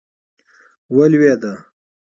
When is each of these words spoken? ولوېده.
ولوېده. 0.95 1.53